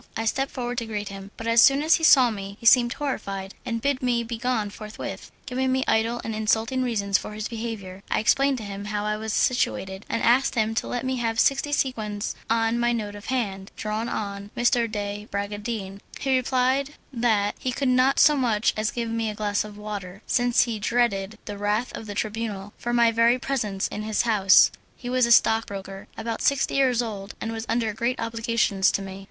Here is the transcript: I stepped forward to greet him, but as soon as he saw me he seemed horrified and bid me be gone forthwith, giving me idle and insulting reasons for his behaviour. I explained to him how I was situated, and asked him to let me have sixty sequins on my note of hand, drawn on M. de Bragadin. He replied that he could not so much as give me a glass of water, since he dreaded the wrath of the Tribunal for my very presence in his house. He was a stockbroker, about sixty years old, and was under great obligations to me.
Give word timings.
I 0.17 0.25
stepped 0.25 0.49
forward 0.51 0.79
to 0.79 0.87
greet 0.87 1.09
him, 1.09 1.29
but 1.37 1.45
as 1.45 1.61
soon 1.61 1.83
as 1.83 1.97
he 1.97 2.03
saw 2.03 2.31
me 2.31 2.57
he 2.59 2.65
seemed 2.65 2.93
horrified 2.93 3.53
and 3.67 3.83
bid 3.83 4.01
me 4.01 4.23
be 4.23 4.35
gone 4.39 4.71
forthwith, 4.71 5.29
giving 5.45 5.71
me 5.71 5.83
idle 5.87 6.19
and 6.23 6.33
insulting 6.33 6.81
reasons 6.81 7.19
for 7.19 7.33
his 7.33 7.47
behaviour. 7.47 8.01
I 8.09 8.17
explained 8.19 8.57
to 8.57 8.63
him 8.63 8.85
how 8.85 9.05
I 9.05 9.15
was 9.15 9.31
situated, 9.31 10.07
and 10.09 10.23
asked 10.23 10.55
him 10.55 10.73
to 10.73 10.87
let 10.87 11.05
me 11.05 11.17
have 11.17 11.39
sixty 11.39 11.71
sequins 11.71 12.33
on 12.49 12.79
my 12.79 12.93
note 12.93 13.13
of 13.13 13.25
hand, 13.25 13.69
drawn 13.77 14.09
on 14.09 14.49
M. 14.57 14.63
de 14.89 15.27
Bragadin. 15.29 15.99
He 16.19 16.35
replied 16.35 16.95
that 17.13 17.53
he 17.59 17.71
could 17.71 17.87
not 17.87 18.17
so 18.19 18.35
much 18.35 18.73
as 18.75 18.89
give 18.89 19.07
me 19.11 19.29
a 19.29 19.35
glass 19.35 19.63
of 19.63 19.77
water, 19.77 20.23
since 20.25 20.63
he 20.63 20.79
dreaded 20.79 21.37
the 21.45 21.59
wrath 21.59 21.95
of 21.95 22.07
the 22.07 22.15
Tribunal 22.15 22.73
for 22.75 22.91
my 22.91 23.11
very 23.11 23.37
presence 23.37 23.87
in 23.89 24.01
his 24.01 24.23
house. 24.23 24.71
He 24.95 25.11
was 25.11 25.27
a 25.27 25.31
stockbroker, 25.31 26.07
about 26.17 26.41
sixty 26.41 26.73
years 26.73 27.03
old, 27.03 27.35
and 27.39 27.51
was 27.51 27.67
under 27.69 27.93
great 27.93 28.19
obligations 28.19 28.91
to 28.93 29.03
me. 29.03 29.19